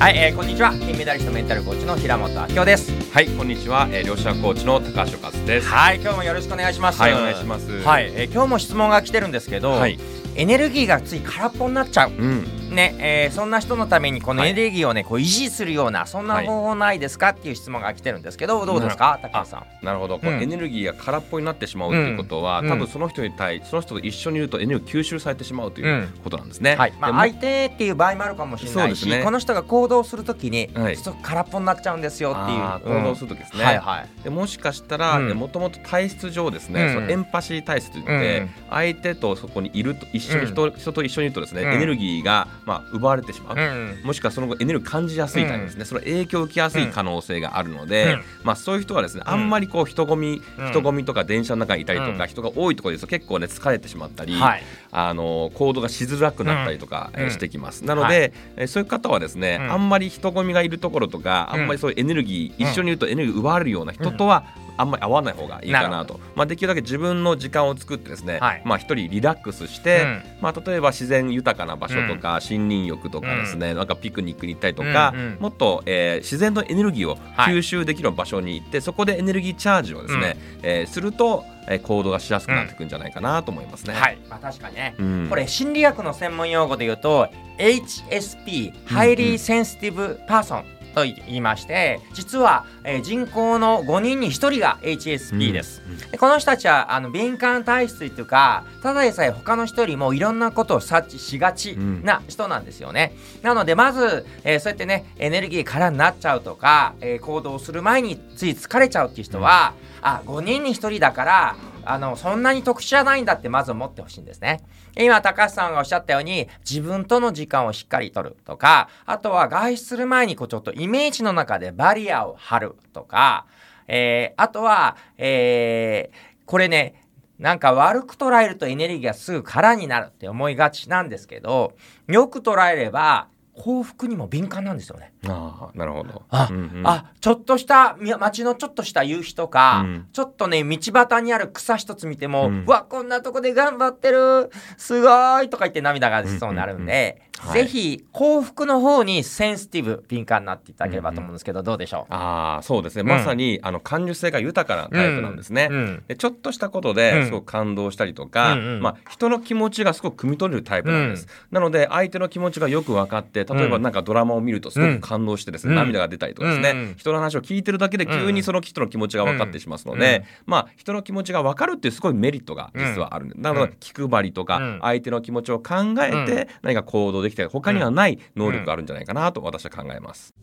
[0.00, 0.70] はい、えー、こんにちは。
[0.70, 2.90] 金メダリストメンタルコーチの平本明夫です。
[3.12, 5.68] はい、こんにちは、えー、両者コーチの高橋和です。
[5.68, 7.02] はい今日もよろしくお願いします。
[7.02, 7.82] はいお願いします。
[7.82, 9.98] はい、えー、今日も質問が来てるんですけど、はい、
[10.36, 12.12] エネルギーがつい空っぽになっちゃう。
[12.12, 14.50] うん、ね、えーそんな人のためにこのはい。
[14.50, 16.46] エネルギーをねこう維持するようなそんなはい。
[16.46, 19.84] 方法ないですかっていう質問が来てるんですけどどうですかな高橋さん。
[19.84, 20.42] なるほど、こううん。
[20.42, 22.68] エネルギーが空っぽになってしまうということは、うん。
[22.68, 26.08] 多分その人に対、その人と一緒にいるとエネルギー吸収されてしまうといううん。
[26.22, 26.76] ことなんですね。
[26.76, 26.92] はい。
[27.00, 29.22] まあ、相手っていう場合もあるかもしれないし、ね。
[29.24, 30.96] この人が行動するときに、はい。
[30.96, 32.98] ちょっと空っぽになっちゃうんですよっていう。
[33.00, 33.64] 行動するときですね。
[33.64, 34.24] はいはい。
[34.24, 35.36] でもしかしたらうん。
[35.36, 36.94] もともと体質上ですね、うん。
[36.94, 38.50] そのエンパシー体質といって、うん。
[38.70, 41.72] 相手とそこにいると一緒に人,、人と一緒にいるとですね、うん。
[41.72, 43.56] エネルギーがまあ奪われてしまう。
[43.56, 44.00] うん。
[44.04, 48.22] もしくはその後エネルギー感じやすいタイプですね、その影響を受けやすい可能性があるので、うん。
[48.44, 49.32] まあ、そういう人はですね、うん。
[49.32, 50.70] あんまりこう人混み、うん。
[50.70, 52.28] 人混みとか電車の中にいたりとか、うん。
[52.28, 54.62] 人が多いところですと結構ね疲れてしまったり、はい。
[54.92, 57.84] あの行動がしづらくなったりとか、してきます。
[57.84, 59.72] なので、えーそういう方はですね、うん。
[59.72, 61.60] あんまり人混みがいるところとか、うん。
[61.60, 62.70] あんまりそういうエネルギー、うん。
[62.70, 64.44] 一緒にいるとエネルギー奪われるような人とは、
[64.80, 68.62] あんまり会わない方がいいかなと、まあ、できるだけ自分の時間を作ってですね、はい。
[68.64, 70.22] まあ、一人リラックスして、うん。
[70.40, 75.36] まあ、例えば自然豊かな場所とか、森林浴とかですね、なんかピクニックに行ったりとか、うんうん。
[75.40, 77.54] もっと、えー自然のエネルギーをはい。
[77.54, 83.94] 吸収できる場所に行って、そこでエネルギーチャージをですね、えーすると、えー行動がしやすくなっていくんじゃないかなと思いますね。
[83.94, 85.26] はい、まあ、確かにね、うん。
[85.28, 114.60] これ心理学の専門用語で言うと HSP Highly Sensitive Person と言いまして実は、えー人口の5人に1人が HSP です、でこの人たちはあの敏感体質というかただでさえ他の人よりもいろんなことを察知しがちな人なんですよね、なのでまず、えーそうやってねエネルギー空になっちゃうとか、えー行動する前につい疲れちゃうっていう人は、あ5人に1人だからあのそんなに特殊じゃないんだってまず思ってほしいんですね。
[114.96, 123.46] 今高橋さんがおっしゃったように自分との時間をしっかりとるとかあとは外出する前にこうちょっとイメージの中でバリアを張るとか、
[123.86, 127.06] えーあとは、えーこれね
[127.38, 131.74] なんか悪く捉えるとエネルギーがすぐ空になるって思いがちなんですけど
[132.08, 133.28] よく捉えれば
[133.60, 135.12] 幸福にも敏感なんですよね。
[135.26, 136.22] ああなるほど。
[136.30, 147.62] あ、うんうんあちょっとしたみ街のちょっとした夕日とか、うんちょっとね道端にある草一つ見ても、うんわこんなとこで頑張ってるすごいとか言って涙が出そうになるんで、うんうんはい。
[147.62, 152.12] ぜひ幸福の方にセンシティブ敏感になっていただければと思うんですけど、どうでしょう？
[152.14, 153.06] ああそうですね、ん。
[153.06, 155.68] まさにあの感受性が豊かなタイプなんですね。
[155.70, 156.02] うん。
[156.06, 156.96] でちょっとしたことうん。
[156.96, 158.82] ですごく感動したりとか、うんうん。
[158.82, 165.76] まあ、人の気持ちがすごく汲み取れるタイプなんです、なので相手の気持ちがよく分かって例えばなんかドラマを見るとすごく感動してですね、うん。
[165.76, 166.94] 涙が出たりとかですね、うんうん。
[166.96, 173.28] 人の話を聞いてるだけで急にその人の気持ちが分かってしますので、うんまあ、人の気持ちが分かるっていうすごいメリットが実はあるん。
[173.28, 180.34] です、なので気配りとか、うん相手の気持ちを考えて何か行動できたり他にはない能力があるんじゃないかなと私は考えます。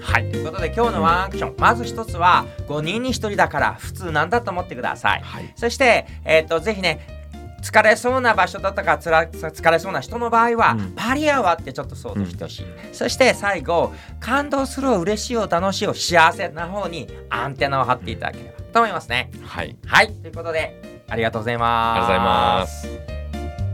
[0.00, 0.30] はい。
[0.30, 5.20] ということで今日のワンアクションまず一つは5人に1人だから普通なんだと思ってください。
[5.20, 5.52] はい。
[5.54, 7.18] そして、えー、とぜひね
[7.62, 10.94] 疲れそうな場所だとかつら疲れそうな人の場合は、うん。
[10.94, 19.30] バリアはってちょっと想像してほしい、そして最後感動するを嬉しいを楽しいを幸せな方にアンテナを張っていただければと思いますね。
[19.42, 19.76] はい。
[19.86, 20.12] はい。
[20.12, 21.98] ということでありがとうございます。
[21.98, 23.17] ありがとうございます。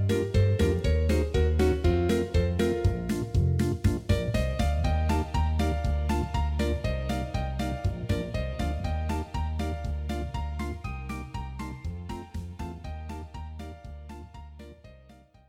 [0.07, 0.44] Thank you.